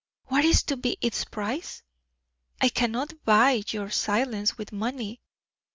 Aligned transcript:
What 0.29 0.43
is 0.45 0.63
to 0.63 0.77
be 0.77 0.97
its 0.99 1.25
price? 1.25 1.83
I 2.59 2.69
cannot 2.69 3.23
buy 3.23 3.61
your 3.71 3.91
silence 3.91 4.57
with 4.57 4.71
money. 4.71 5.21